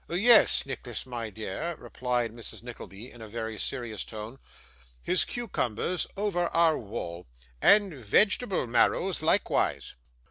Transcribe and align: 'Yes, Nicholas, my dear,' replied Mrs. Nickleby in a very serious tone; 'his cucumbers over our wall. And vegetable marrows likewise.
'Yes, 0.09 0.65
Nicholas, 0.65 1.05
my 1.05 1.29
dear,' 1.29 1.75
replied 1.77 2.31
Mrs. 2.31 2.63
Nickleby 2.63 3.11
in 3.11 3.21
a 3.21 3.27
very 3.27 3.59
serious 3.59 4.03
tone; 4.03 4.39
'his 4.99 5.23
cucumbers 5.23 6.07
over 6.17 6.45
our 6.47 6.75
wall. 6.79 7.27
And 7.61 7.93
vegetable 7.93 8.65
marrows 8.65 9.21
likewise. 9.21 9.93